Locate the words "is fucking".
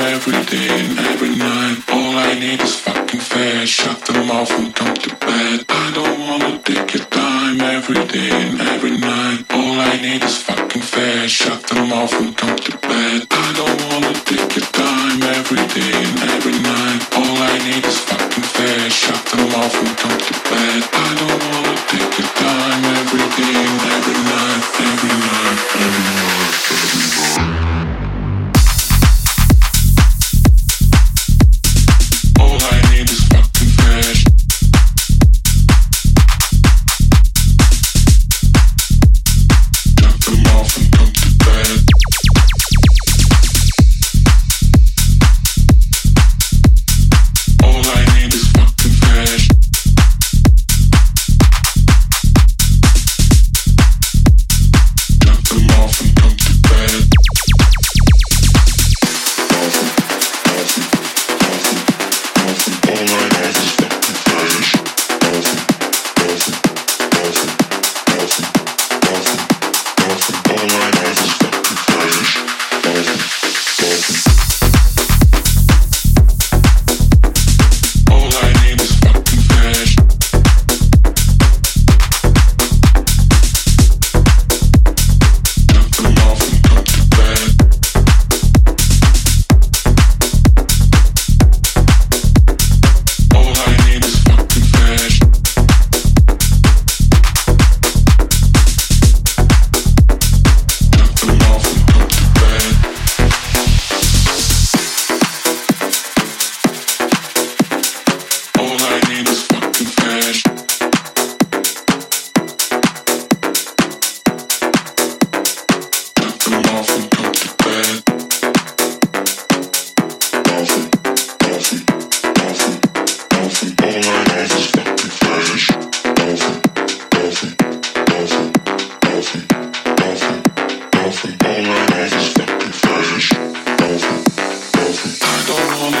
2.60-3.20, 10.22-10.82, 17.84-18.48